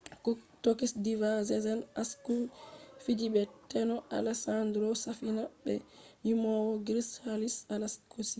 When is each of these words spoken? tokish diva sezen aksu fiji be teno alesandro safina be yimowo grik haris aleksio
tokish 0.63 0.95
diva 1.05 1.31
sezen 1.49 1.79
aksu 2.01 2.33
fiji 3.03 3.27
be 3.33 3.41
teno 3.71 3.95
alesandro 4.17 4.87
safina 5.03 5.43
be 5.63 5.73
yimowo 6.25 6.69
grik 6.87 7.09
haris 7.25 7.55
aleksio 7.75 8.29